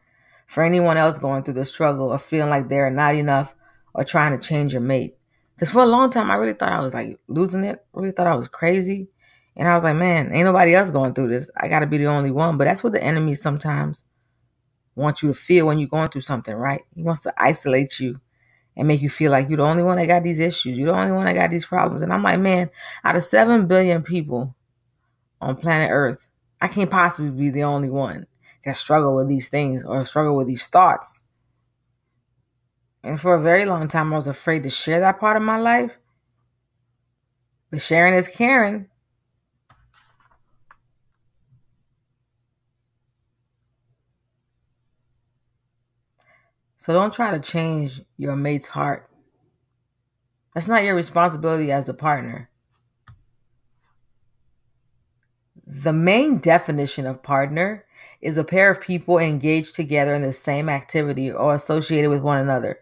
for 0.47 0.63
anyone 0.63 0.97
else 0.97 1.19
going 1.19 1.43
through 1.43 1.55
the 1.55 1.65
struggle 1.65 2.13
of 2.13 2.23
feeling 2.23 2.51
like 2.51 2.69
they're 2.69 2.91
not 2.91 3.15
enough 3.15 3.55
or 3.95 4.05
trying 4.05 4.39
to 4.39 4.47
change 4.47 4.73
your 4.73 4.83
mate. 4.83 5.17
Because 5.55 5.71
for 5.71 5.83
a 5.83 5.87
long 5.87 6.11
time, 6.11 6.31
I 6.31 6.37
really 6.37 6.55
thought 6.55 6.73
I 6.73 6.81
was 6.81 6.95
like 6.95 7.19
losing 7.29 7.65
it. 7.65 7.85
I 7.95 8.01
Really 8.01 8.13
thought 8.13 8.27
I 8.27 8.35
was 8.35 8.49
crazy. 8.49 9.09
And 9.57 9.69
I 9.69 9.75
was 9.75 9.85
like, 9.85 9.97
man, 9.97 10.33
ain't 10.33 10.45
nobody 10.45 10.75
else 10.75 10.91
going 10.91 11.15
through 11.15 11.29
this. 11.29 11.51
I 11.57 11.69
got 11.69 11.81
to 11.81 11.87
be 11.87 11.99
the 11.99 12.07
only 12.07 12.31
one. 12.31 12.57
But 12.57 12.65
that's 12.65 12.83
what 12.85 12.93
the 12.93 13.03
enemy 13.03 13.35
sometimes 13.35 14.05
wants 14.95 15.23
you 15.23 15.31
to 15.31 15.35
feel 15.35 15.67
when 15.67 15.79
you're 15.79 15.89
going 15.89 16.09
through 16.09 16.21
something, 16.23 16.55
right? 16.55 16.83
He 16.95 17.03
wants 17.03 17.23
to 17.23 17.35
isolate 17.37 17.99
you 17.99 18.21
and 18.77 18.87
make 18.87 19.03
you 19.03 19.11
feel 19.11 19.33
like 19.33 19.49
you're 19.49 19.57
the 19.57 19.65
only 19.65 19.83
one 19.83 19.97
that 19.97 20.07
got 20.07 20.23
these 20.23 20.39
issues. 20.39 20.79
You're 20.79 20.93
the 20.93 20.99
only 20.99 21.13
one 21.13 21.25
that 21.25 21.35
got 21.35 21.51
these 21.51 21.67
problems. 21.67 22.03
And 22.03 22.13
I'm 22.13 22.23
like, 22.23 22.39
man, 22.39 22.71
out 23.05 23.17
of 23.17 23.25
7 23.25 23.67
billion 23.67 24.03
people 24.03 24.55
on 25.41 25.57
planet 25.57 25.91
Earth, 25.91 26.31
I 26.61 26.69
can't 26.69 26.91
possibly 26.91 27.31
be 27.31 27.51
the 27.51 27.63
only 27.65 27.91
one 27.91 28.27
that 28.65 28.77
struggle 28.77 29.15
with 29.15 29.29
these 29.29 29.49
things 29.49 29.85
or 29.85 30.05
struggle 30.05 30.37
with 30.37 30.47
these 30.47 30.67
thoughts. 30.67 31.29
And 33.03 33.21
for 33.21 33.35
a 33.35 33.41
very 33.41 33.65
long 33.65 33.89
time, 33.89 34.13
I 34.13 34.17
was 34.17 34.27
afraid 34.27 34.65
to 34.65 34.71
share 34.71 35.01
that 35.01 35.21
part 35.21 35.37
of 35.37 35.43
my 35.43 35.59
life. 35.59 35.97
But 37.71 37.81
sharing 37.81 38.15
is 38.15 38.29
caring. 38.29 38.89
So 46.77 46.93
don't 46.93 47.13
try 47.13 47.33
to 47.33 47.41
change 47.41 48.01
your 48.17 48.37
mate's 48.37 48.69
heart. 48.69 49.11
That's 50.55 50.69
not 50.69 50.85
your 50.85 50.95
responsibility 50.95 51.71
as 51.71 51.89
a 51.89 51.95
partner. 51.95 52.51
The 55.71 55.93
main 55.93 56.39
definition 56.39 57.05
of 57.05 57.23
partner 57.23 57.85
is 58.23 58.39
a 58.39 58.45
pair 58.45 58.71
of 58.71 58.81
people 58.81 59.19
engaged 59.19 59.75
together 59.75 60.15
in 60.15 60.23
the 60.23 60.33
same 60.33 60.67
activity 60.67 61.31
or 61.31 61.55
associated 61.55 62.09
with 62.09 62.23
one 62.23 62.39
another. 62.39 62.79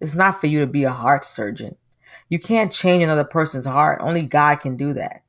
It's 0.00 0.14
not 0.14 0.38
for 0.38 0.48
you 0.48 0.60
to 0.60 0.66
be 0.66 0.84
a 0.84 0.90
heart 0.90 1.24
surgeon. 1.24 1.76
You 2.28 2.38
can't 2.38 2.70
change 2.70 3.02
another 3.02 3.24
person's 3.24 3.64
heart. 3.64 4.00
Only 4.02 4.26
God 4.26 4.56
can 4.56 4.76
do 4.76 4.92
that. 4.92 5.22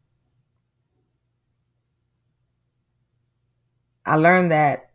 I 4.05 4.17
learned 4.17 4.51
that 4.51 4.91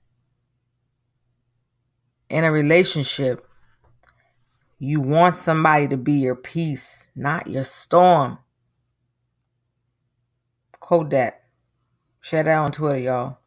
in 2.28 2.44
a 2.44 2.52
relationship, 2.52 3.49
you 4.78 5.00
want 5.00 5.38
somebody 5.38 5.88
to 5.88 5.96
be 5.96 6.12
your 6.12 6.37
peace, 6.37 7.08
not 7.16 7.46
your 7.46 7.64
storm. 7.64 8.38
Quote 10.87 11.11
that. 11.11 11.43
Share 12.21 12.45
that 12.45 12.59
on 12.59 12.71
Twitter, 12.71 12.99
y'all. 12.99 13.38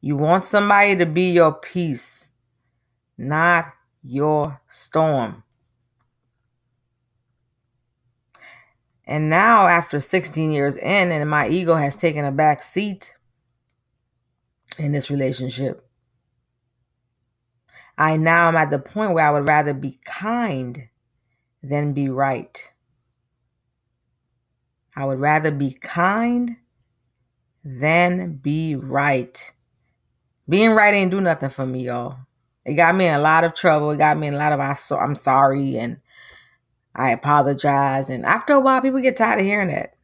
You 0.00 0.16
want 0.16 0.46
somebody 0.46 0.96
to 0.96 1.04
be 1.04 1.30
your 1.30 1.52
peace, 1.52 2.30
not 3.18 3.66
your 4.02 4.62
storm. 4.66 5.42
And 9.04 9.28
now, 9.28 9.66
after 9.66 10.00
16 10.00 10.52
years 10.52 10.78
in, 10.78 11.12
and 11.12 11.28
my 11.28 11.48
ego 11.48 11.74
has 11.74 11.94
taken 11.94 12.24
a 12.24 12.32
back 12.32 12.62
seat 12.62 13.14
in 14.78 14.92
this 14.92 15.10
relationship, 15.10 15.86
I 17.98 18.16
now 18.16 18.48
am 18.48 18.56
at 18.56 18.70
the 18.70 18.78
point 18.78 19.12
where 19.12 19.28
I 19.28 19.32
would 19.32 19.46
rather 19.46 19.74
be 19.74 19.98
kind 20.06 20.88
than 21.62 21.92
be 21.92 22.08
right. 22.08 22.71
I 24.96 25.04
would 25.04 25.18
rather 25.18 25.50
be 25.50 25.72
kind 25.72 26.56
than 27.64 28.34
be 28.36 28.74
right. 28.76 29.52
Being 30.48 30.72
right 30.72 30.94
ain't 30.94 31.10
do 31.10 31.20
nothing 31.20 31.50
for 31.50 31.64
me, 31.64 31.84
y'all. 31.84 32.18
It 32.64 32.74
got 32.74 32.94
me 32.94 33.06
in 33.06 33.14
a 33.14 33.18
lot 33.18 33.44
of 33.44 33.54
trouble. 33.54 33.90
It 33.90 33.98
got 33.98 34.18
me 34.18 34.28
in 34.28 34.34
a 34.34 34.38
lot 34.38 34.52
of 34.52 34.60
I'm 34.60 35.14
sorry 35.14 35.78
and 35.78 36.00
I 36.94 37.10
apologize. 37.10 38.10
And 38.10 38.24
after 38.26 38.52
a 38.52 38.60
while, 38.60 38.82
people 38.82 39.00
get 39.00 39.16
tired 39.16 39.40
of 39.40 39.46
hearing 39.46 39.68
that. 39.68 39.94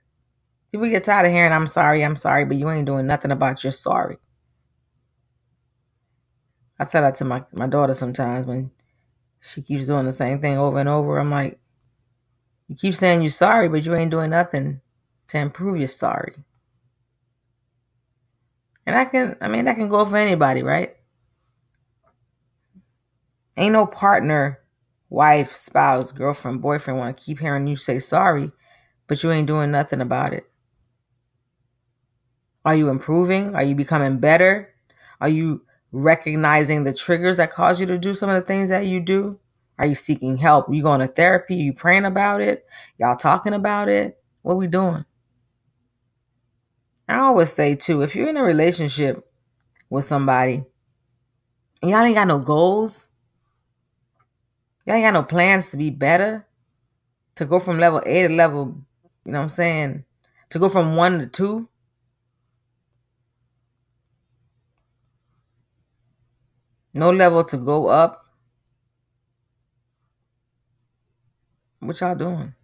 People 0.72 0.88
get 0.88 1.04
tired 1.04 1.26
of 1.26 1.32
hearing 1.32 1.52
I'm 1.52 1.66
sorry, 1.66 2.04
I'm 2.04 2.16
sorry, 2.16 2.44
but 2.44 2.56
you 2.56 2.68
ain't 2.70 2.86
doing 2.86 3.06
nothing 3.06 3.30
about 3.30 3.62
your 3.62 3.72
sorry. 3.72 4.18
I 6.78 6.84
tell 6.84 7.02
that 7.02 7.14
to 7.16 7.24
my, 7.24 7.44
my 7.52 7.66
daughter 7.66 7.94
sometimes 7.94 8.46
when 8.46 8.70
she 9.40 9.62
keeps 9.62 9.86
doing 9.86 10.04
the 10.04 10.12
same 10.12 10.40
thing 10.40 10.58
over 10.58 10.78
and 10.78 10.88
over. 10.88 11.18
I'm 11.18 11.30
like, 11.30 11.58
you 12.68 12.76
keep 12.76 12.94
saying 12.94 13.22
you're 13.22 13.30
sorry, 13.30 13.68
but 13.68 13.84
you 13.84 13.94
ain't 13.94 14.10
doing 14.10 14.30
nothing 14.30 14.80
to 15.28 15.38
improve 15.38 15.78
your 15.78 15.88
sorry. 15.88 16.34
And 18.86 18.96
I 18.96 19.04
can, 19.04 19.36
I 19.40 19.48
mean, 19.48 19.64
that 19.66 19.76
can 19.76 19.88
go 19.88 20.04
for 20.06 20.16
anybody, 20.16 20.62
right? 20.62 20.96
Ain't 23.56 23.72
no 23.72 23.86
partner, 23.86 24.60
wife, 25.10 25.54
spouse, 25.54 26.12
girlfriend, 26.12 26.62
boyfriend 26.62 26.98
want 26.98 27.16
to 27.16 27.22
keep 27.22 27.40
hearing 27.40 27.66
you 27.66 27.76
say 27.76 28.00
sorry, 28.00 28.52
but 29.06 29.22
you 29.22 29.30
ain't 29.30 29.46
doing 29.46 29.70
nothing 29.70 30.00
about 30.00 30.32
it. 30.32 30.48
Are 32.64 32.74
you 32.74 32.88
improving? 32.88 33.54
Are 33.54 33.62
you 33.62 33.74
becoming 33.74 34.18
better? 34.18 34.74
Are 35.20 35.28
you 35.28 35.62
recognizing 35.90 36.84
the 36.84 36.92
triggers 36.92 37.38
that 37.38 37.50
cause 37.50 37.80
you 37.80 37.86
to 37.86 37.98
do 37.98 38.14
some 38.14 38.28
of 38.28 38.36
the 38.40 38.46
things 38.46 38.68
that 38.68 38.86
you 38.86 39.00
do? 39.00 39.38
Are 39.78 39.86
you 39.86 39.94
seeking 39.94 40.36
help? 40.38 40.68
Are 40.68 40.74
you 40.74 40.82
going 40.82 41.00
to 41.00 41.06
therapy? 41.06 41.54
Are 41.54 41.64
you 41.64 41.72
praying 41.72 42.04
about 42.04 42.40
it? 42.40 42.66
Y'all 42.98 43.16
talking 43.16 43.54
about 43.54 43.88
it? 43.88 44.18
What 44.42 44.56
we 44.56 44.66
doing? 44.66 45.04
I 47.08 47.18
always 47.20 47.52
say 47.52 47.74
too, 47.74 48.02
if 48.02 48.14
you're 48.14 48.28
in 48.28 48.36
a 48.36 48.42
relationship 48.42 49.26
with 49.88 50.04
somebody 50.04 50.64
and 51.80 51.90
y'all 51.90 52.02
ain't 52.02 52.16
got 52.16 52.28
no 52.28 52.38
goals, 52.38 53.08
y'all 54.84 54.96
ain't 54.96 55.04
got 55.04 55.14
no 55.14 55.22
plans 55.22 55.70
to 55.70 55.76
be 55.78 55.90
better, 55.90 56.46
to 57.36 57.46
go 57.46 57.60
from 57.60 57.78
level 57.78 58.02
A 58.04 58.26
to 58.26 58.34
level, 58.34 58.76
you 59.24 59.32
know 59.32 59.38
what 59.38 59.44
I'm 59.44 59.48
saying, 59.48 60.04
to 60.50 60.58
go 60.58 60.68
from 60.68 60.96
one 60.96 61.18
to 61.20 61.26
two. 61.26 61.68
No 66.92 67.10
level 67.10 67.44
to 67.44 67.56
go 67.56 67.86
up. 67.86 68.24
What 71.80 72.00
y'all 72.00 72.14
doing? 72.14 72.54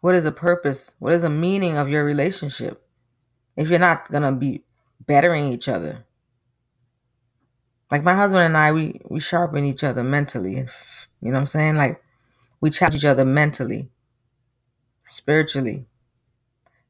What 0.00 0.14
is 0.14 0.24
the 0.24 0.32
purpose? 0.32 0.94
What 0.98 1.12
is 1.12 1.22
the 1.22 1.30
meaning 1.30 1.76
of 1.76 1.88
your 1.88 2.04
relationship? 2.04 2.86
If 3.56 3.70
you're 3.70 3.78
not 3.78 4.10
gonna 4.10 4.32
be 4.32 4.64
bettering 5.06 5.52
each 5.52 5.68
other. 5.68 6.04
Like 7.90 8.04
my 8.04 8.14
husband 8.14 8.42
and 8.44 8.56
I, 8.56 8.72
we 8.72 9.00
we 9.08 9.20
sharpen 9.20 9.64
each 9.64 9.84
other 9.84 10.04
mentally. 10.04 10.56
You 10.56 10.64
know 11.22 11.32
what 11.32 11.38
I'm 11.40 11.46
saying? 11.46 11.76
Like 11.76 12.02
we 12.60 12.70
challenge 12.70 12.96
each 12.96 13.04
other 13.04 13.24
mentally, 13.24 13.90
spiritually, 15.04 15.86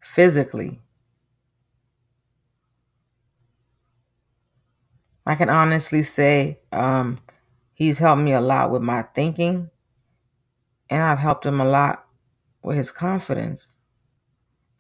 physically. 0.03 0.81
I 5.27 5.35
can 5.35 5.51
honestly 5.51 6.03
say 6.03 6.59
um, 6.73 7.21
he's 7.79 8.01
helped 8.01 8.21
me 8.21 8.33
a 8.33 8.41
lot 8.41 8.73
with 8.73 8.83
my 8.83 9.03
thinking, 9.03 9.71
and 10.91 11.01
I've 11.01 11.21
helped 11.21 11.47
him 11.47 11.61
a 11.61 11.65
lot 11.65 12.05
with 12.61 12.77
his 12.77 12.91
confidence 12.91 13.77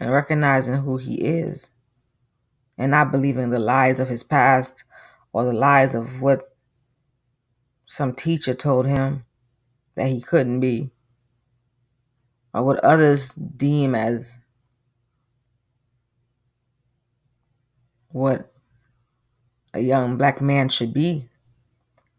and 0.01 0.11
recognizing 0.11 0.79
who 0.79 0.97
he 0.97 1.15
is 1.15 1.71
and 2.77 2.91
not 2.91 3.13
believing 3.13 3.51
the 3.51 3.61
lies 3.61 4.01
of 4.01 4.09
his 4.09 4.25
past 4.25 4.83
or 5.33 5.45
the 5.45 5.53
lies 5.53 5.95
of 5.95 6.21
what 6.21 6.57
some 7.85 8.17
teacher 8.17 8.53
told 8.53 8.85
him 8.85 9.25
that 9.95 10.09
he 10.09 10.21
couldn't 10.21 10.59
be 10.59 10.91
or 12.53 12.65
what 12.65 12.81
others 12.81 13.33
deem 13.33 13.95
as 13.95 14.39
what 18.09 18.53
a 19.73 19.79
young 19.79 20.17
black 20.17 20.41
man 20.41 20.69
should 20.69 20.93
be. 20.93 21.28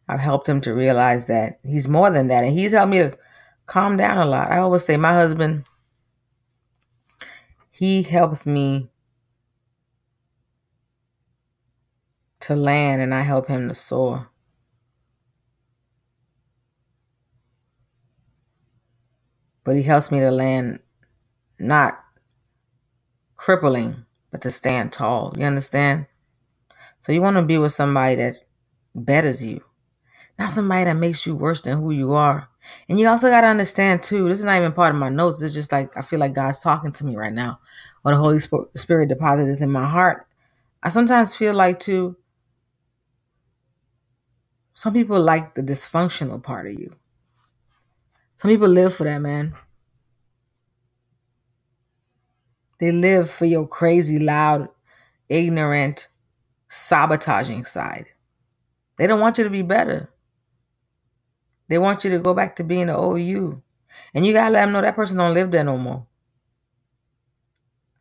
I've 0.10 0.20
helped 0.20 0.50
him 0.50 0.60
to 0.62 0.74
realize 0.74 1.26
that 1.26 1.60
he's 1.64 1.88
more 1.88 2.10
than 2.10 2.28
that. 2.28 2.44
And 2.44 2.52
he's 2.52 2.72
helped 2.72 2.90
me 2.90 2.98
to 2.98 3.18
calm 3.68 3.96
down 3.96 4.18
a 4.18 4.26
lot. 4.26 4.50
I 4.50 4.58
always 4.58 4.84
say, 4.84 4.98
my 4.98 5.14
husband, 5.14 5.66
he 7.70 8.02
helps 8.02 8.48
me 8.48 8.90
to 12.40 12.56
land 12.56 13.04
and 13.04 13.14
I 13.14 13.22
help 13.22 13.48
him 13.48 13.68
to 13.68 13.76
soar. 13.76 14.30
But 19.64 19.76
he 19.76 19.84
helps 19.84 20.12
me 20.12 20.20
to 20.22 20.32
land 20.32 20.80
not 21.60 22.00
crippling, 23.36 24.06
but 24.32 24.42
to 24.42 24.50
stand 24.50 24.92
tall. 24.92 25.36
You 25.38 25.46
understand? 25.46 26.08
So 27.00 27.12
you 27.12 27.22
want 27.22 27.38
to 27.38 27.44
be 27.44 27.60
with 27.60 27.74
somebody 27.74 28.16
that 28.16 28.38
betters 28.96 29.44
you, 29.44 29.64
not 30.40 30.54
somebody 30.54 30.86
that 30.86 30.96
makes 30.96 31.26
you 31.26 31.36
worse 31.36 31.62
than 31.62 31.78
who 31.78 31.92
you 31.92 32.14
are. 32.14 32.50
And 32.88 32.98
you 32.98 33.08
also 33.08 33.30
got 33.30 33.42
to 33.42 33.48
understand 33.48 34.02
too, 34.02 34.30
this 34.30 34.40
is 34.40 34.46
not 34.46 34.56
even 34.56 34.72
part 34.72 34.96
of 34.96 35.00
my 35.00 35.10
notes. 35.10 35.42
It's 35.42 35.54
just 35.54 35.72
like 35.72 35.96
I 35.98 36.02
feel 36.02 36.20
like 36.20 36.34
God's 36.34 36.60
talking 36.60 36.94
to 36.94 37.06
me 37.06 37.16
right 37.16 37.34
now, 37.34 37.60
or 38.06 38.14
the 38.14 38.18
Holy 38.18 38.40
Spirit 38.40 39.10
deposited 39.10 39.50
this 39.50 39.62
in 39.62 39.70
my 39.70 39.88
heart. 39.88 40.26
I 40.82 40.90
sometimes 40.90 41.36
feel 41.36 41.54
like 41.54 41.80
too, 41.80 42.16
some 44.74 44.94
people 44.94 45.20
like 45.22 45.56
the 45.56 45.62
dysfunctional 45.62 46.42
part 46.42 46.68
of 46.68 46.80
you. 46.80 46.96
Some 48.38 48.50
people 48.50 48.70
live 48.70 48.96
for 48.96 49.04
that, 49.04 49.20
man. 49.20 49.56
They 52.80 52.94
live 52.94 53.30
for 53.30 53.44
your 53.44 53.68
crazy, 53.68 54.20
loud, 54.20 54.70
ignorant, 55.28 56.08
sabotaging 56.70 57.66
side. 57.66 58.06
They 58.98 59.06
don't 59.06 59.20
want 59.20 59.38
you 59.38 59.44
to 59.44 59.50
be 59.50 59.64
better. 59.64 60.10
They 61.70 61.78
want 61.78 62.04
you 62.04 62.10
to 62.12 62.20
go 62.20 62.34
back 62.34 62.56
to 62.58 62.64
being 62.64 62.88
the 62.88 62.98
old 62.98 63.22
you. 63.22 63.62
And 64.14 64.26
you 64.26 64.34
gotta 64.34 64.52
let 64.52 64.66
them 64.66 64.74
know 64.74 64.82
that 64.82 64.96
person 64.96 65.18
don't 65.18 65.34
live 65.34 65.52
there 65.52 65.64
no 65.64 65.78
more. 65.78 66.08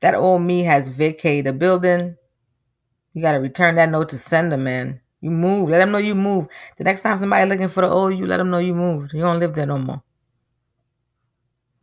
That 0.00 0.14
old 0.14 0.42
me 0.42 0.64
has 0.64 0.88
vacated 0.88 1.46
the 1.46 1.52
building. 1.52 2.16
You 3.12 3.22
gotta 3.22 3.40
return 3.40 3.74
that 3.74 3.90
note 3.90 4.10
to 4.10 4.18
send 4.18 4.52
sender, 4.52 4.56
man. 4.56 5.00
You 5.20 5.30
move. 5.30 5.68
Let 5.68 5.78
them 5.78 5.90
know 5.90 5.98
you 5.98 6.14
move. 6.14 6.46
The 6.76 6.84
next 6.84 7.02
time 7.02 7.16
somebody 7.16 7.48
looking 7.48 7.68
for 7.68 7.80
the 7.80 7.88
old 7.88 8.16
you, 8.16 8.26
let 8.26 8.36
them 8.36 8.50
know 8.50 8.58
you 8.58 8.74
moved. 8.74 9.12
You 9.12 9.20
don't 9.20 9.40
live 9.40 9.54
there 9.54 9.66
no 9.66 9.78
more. 9.78 10.02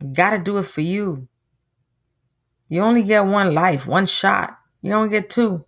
You 0.02 0.14
gotta 0.14 0.38
do 0.38 0.58
it 0.58 0.64
for 0.64 0.80
you. 0.80 1.28
You 2.68 2.82
only 2.82 3.02
get 3.02 3.24
one 3.24 3.54
life, 3.54 3.86
one 3.86 4.06
shot. 4.06 4.58
You 4.82 4.92
don't 4.92 5.10
get 5.10 5.30
two. 5.30 5.65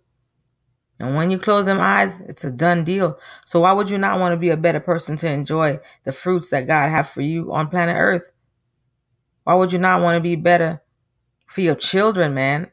And 0.99 1.15
when 1.15 1.31
you 1.31 1.39
close 1.39 1.65
them 1.65 1.79
eyes, 1.79 2.19
it's 2.21 2.43
a 2.43 2.51
done 2.51 2.83
deal. 2.83 3.17
So 3.45 3.61
why 3.61 3.71
would 3.71 3.89
you 3.89 3.97
not 3.97 4.19
want 4.19 4.33
to 4.33 4.37
be 4.37 4.49
a 4.49 4.57
better 4.57 4.81
person 4.81 5.15
to 5.17 5.31
enjoy 5.31 5.79
the 6.03 6.11
fruits 6.11 6.49
that 6.49 6.67
God 6.67 6.89
have 6.89 7.09
for 7.09 7.21
you 7.21 7.53
on 7.53 7.69
planet 7.69 7.95
Earth? 7.97 8.31
Why 9.45 9.53
would 9.53 9.71
you 9.71 9.79
not 9.79 10.01
want 10.01 10.17
to 10.17 10.21
be 10.21 10.35
better 10.35 10.81
for 11.47 11.61
your 11.61 11.75
children, 11.75 12.33
man? 12.33 12.69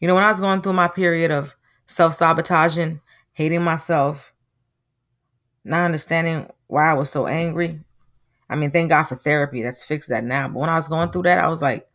You 0.00 0.08
know, 0.08 0.14
when 0.14 0.24
I 0.24 0.28
was 0.28 0.40
going 0.40 0.62
through 0.62 0.74
my 0.74 0.88
period 0.88 1.30
of 1.30 1.54
self-sabotaging, 1.86 3.00
hating 3.32 3.62
myself, 3.62 4.32
not 5.64 5.84
understanding 5.84 6.50
why 6.66 6.90
I 6.90 6.94
was 6.94 7.10
so 7.10 7.26
angry. 7.26 7.80
I 8.50 8.56
mean, 8.56 8.70
thank 8.70 8.90
God 8.90 9.04
for 9.04 9.14
therapy. 9.14 9.62
That's 9.62 9.82
fixed 9.82 10.08
that 10.10 10.24
now. 10.24 10.48
But 10.48 10.58
when 10.58 10.70
I 10.70 10.76
was 10.76 10.88
going 10.88 11.10
through 11.10 11.22
that, 11.22 11.38
I 11.38 11.48
was 11.48 11.62
like, 11.62 11.87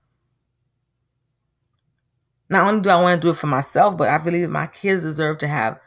not 2.50 2.68
only 2.68 2.82
do 2.82 2.90
I 2.90 3.02
want 3.02 3.22
to 3.22 3.26
do 3.28 3.32
it 3.32 3.38
for 3.38 3.48
myself, 3.48 3.98
but 3.98 4.10
I 4.10 4.18
believe 4.18 4.50
my 4.50 4.68
kids 4.68 5.04
deserve 5.04 5.40
to 5.40 5.48
have 5.48 5.80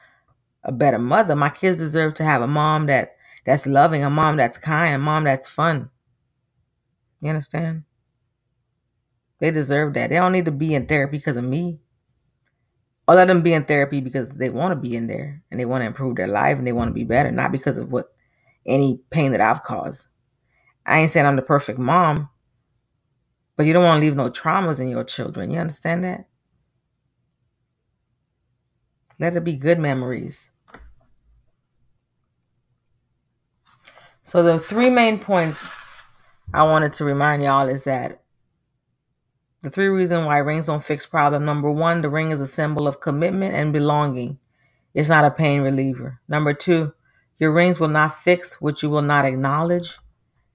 a 0.65 0.73
better 0.73 0.99
mother. 0.99 1.37
My 1.37 1.51
kids 1.51 1.79
deserve 1.79 2.15
to 2.15 2.25
have 2.25 2.43
a 2.43 2.49
mom 2.49 2.87
that 2.87 3.17
that's 3.47 3.67
loving, 3.67 4.05
a 4.05 4.11
mom 4.11 4.37
that's 4.37 4.59
kind, 4.59 4.95
a 4.95 4.99
mom 4.99 5.25
that's 5.25 5.49
fun. 5.49 5.91
You 7.21 7.31
understand? 7.31 7.85
They 9.41 9.51
deserve 9.51 9.95
that. 9.95 10.11
They 10.11 10.17
don't 10.17 10.33
need 10.33 10.47
to 10.47 10.53
be 10.53 10.75
in 10.75 10.87
therapy 10.87 11.19
because 11.19 11.37
of 11.37 11.45
me. 11.45 11.81
Or 13.09 13.15
let 13.15 13.29
them 13.29 13.43
be 13.43 13.53
in 13.53 13.65
therapy 13.65 14.01
because 14.01 14.31
they 14.39 14.51
want 14.51 14.73
to 14.73 14.77
be 14.77 14.97
in 14.97 15.07
there 15.07 15.43
and 15.51 15.61
they 15.61 15.65
want 15.65 15.83
to 15.83 15.87
improve 15.87 16.17
their 16.17 16.27
life 16.27 16.59
and 16.59 16.67
they 16.67 16.73
want 16.73 16.89
to 16.89 16.95
be 16.95 17.05
better, 17.05 17.31
not 17.31 17.53
because 17.53 17.79
of 17.79 17.93
what 17.93 18.13
any 18.67 19.01
pain 19.11 19.33
that 19.33 19.41
I've 19.41 19.63
caused. 19.63 20.09
I 20.87 21.01
ain't 21.01 21.11
saying 21.11 21.27
I'm 21.27 21.37
the 21.37 21.43
perfect 21.43 21.79
mom, 21.79 22.31
but 23.57 23.67
you 23.67 23.73
don't 23.73 23.85
want 23.85 23.99
to 24.01 24.05
leave 24.05 24.17
no 24.17 24.31
traumas 24.31 24.81
in 24.81 24.89
your 24.89 25.05
children. 25.05 25.51
You 25.51 25.61
understand 25.61 26.05
that? 26.05 26.27
Let 29.19 29.37
it 29.37 29.45
be 29.45 29.57
good 29.57 29.79
memories. 29.79 30.51
So 34.23 34.43
the 34.43 34.59
three 34.59 34.91
main 34.91 35.19
points 35.19 35.75
I 36.53 36.65
wanted 36.65 36.93
to 36.95 37.05
remind 37.05 37.43
y'all 37.43 37.69
is 37.69 37.85
that 37.85 38.23
the 39.63 39.71
three 39.71 39.89
reasons 39.89 40.27
why 40.27 40.39
rings 40.39 40.67
don't 40.67 40.85
fix 40.85 41.07
problem. 41.07 41.45
Number 41.45 41.71
one, 41.71 42.03
the 42.03 42.11
ring 42.11 42.31
is 42.31 42.41
a 42.41 42.47
symbol 42.47 42.87
of 42.87 43.01
commitment 43.01 43.55
and 43.55 43.73
belonging. 43.73 44.39
It's 44.95 45.09
not 45.09 45.25
a 45.25 45.31
pain 45.31 45.63
reliever. 45.63 46.21
Number 46.29 46.53
two, 46.55 46.93
your 47.39 47.53
rings 47.53 47.81
will 47.81 47.89
not 47.89 48.17
fix 48.17 48.61
what 48.61 48.83
you 48.83 48.91
will 48.91 49.03
not 49.03 49.25
acknowledge. 49.25 49.99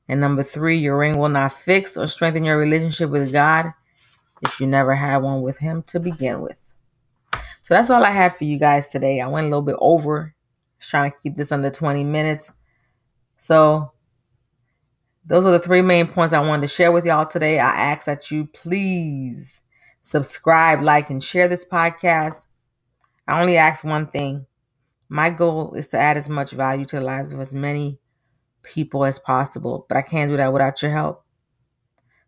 And 0.08 0.20
number 0.20 0.44
three, 0.44 0.78
your 0.78 0.98
ring 0.98 1.18
will 1.18 1.30
not 1.30 1.54
fix 1.54 1.96
or 1.96 2.08
strengthen 2.08 2.44
your 2.44 2.58
relationship 2.58 3.10
with 3.10 3.32
God 3.32 3.74
if 4.42 4.60
you 4.60 4.68
never 4.68 4.96
had 4.96 5.18
one 5.18 5.42
with 5.42 5.60
Him 5.60 5.84
to 5.84 6.00
begin 6.00 6.42
with. 6.42 6.71
So 7.64 7.74
that's 7.74 7.90
all 7.90 8.04
I 8.04 8.12
had 8.12 8.36
for 8.36 8.44
you 8.44 8.58
guys 8.58 8.88
today. 8.88 9.22
I 9.22 9.28
went 9.28 9.46
a 9.46 9.50
little 9.50 9.62
bit 9.62 9.76
over, 9.80 10.36
trying 10.80 11.12
to 11.12 11.18
keep 11.22 11.38
this 11.38 11.52
under 11.52 11.70
20 11.70 12.04
minutes. 12.04 12.52
So 13.38 13.94
those 15.26 15.46
are 15.46 15.52
the 15.52 15.60
three 15.60 15.82
main 15.82 16.08
points 16.08 16.34
I 16.34 16.40
wanted 16.40 16.64
to 16.64 16.68
share 16.68 16.92
with 16.92 17.06
y'all 17.06 17.26
today. 17.26 17.60
I 17.60 17.70
ask 17.70 18.06
that 18.06 18.32
you 18.32 18.48
please 18.48 19.62
subscribe, 20.02 20.82
like, 20.82 21.10
and 21.10 21.24
share 21.24 21.48
this 21.48 21.68
podcast. 21.68 22.48
I 23.28 23.40
only 23.40 23.58
ask 23.58 23.84
one 23.84 24.08
thing. 24.08 24.48
My 25.10 25.30
goal 25.30 25.74
is 25.74 25.88
to 25.90 25.98
add 25.98 26.18
as 26.18 26.30
much 26.30 26.52
value 26.52 26.86
to 26.86 26.96
the 26.96 27.06
lives 27.06 27.32
of 27.32 27.40
as 27.40 27.54
many 27.54 28.00
people 28.64 29.06
as 29.06 29.20
possible, 29.20 29.86
but 29.88 29.98
I 29.98 30.02
can't 30.02 30.32
do 30.32 30.38
that 30.38 30.54
without 30.54 30.82
your 30.82 30.92
help. 30.92 31.26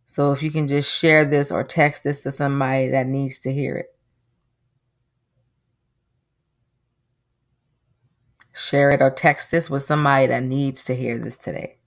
So 0.05 0.31
if 0.33 0.43
you 0.43 0.51
can 0.51 0.67
just 0.67 0.93
share 0.93 1.25
this 1.25 1.51
or 1.51 1.63
text 1.63 2.03
this 2.03 2.21
to 2.23 2.31
somebody 2.31 2.89
that 2.89 3.07
needs 3.07 3.39
to 3.39 3.53
hear 3.53 3.75
it. 3.75 3.92
Share 8.53 8.91
it 8.91 9.01
or 9.01 9.09
text 9.09 9.51
this 9.51 9.69
with 9.69 9.83
somebody 9.83 10.27
that 10.27 10.43
needs 10.43 10.83
to 10.85 10.95
hear 10.95 11.17
this 11.17 11.37
today. 11.37 11.77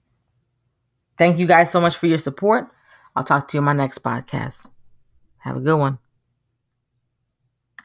Thank 1.17 1.39
you 1.39 1.47
guys 1.47 1.71
so 1.71 1.81
much 1.81 1.95
for 1.95 2.07
your 2.07 2.17
support. 2.17 2.67
I'll 3.15 3.23
talk 3.23 3.47
to 3.47 3.57
you 3.57 3.59
in 3.59 3.65
my 3.65 3.73
next 3.73 4.03
podcast. 4.03 4.69
Have 5.39 5.57
a 5.57 5.61
good 5.61 5.77
one. 5.77 5.99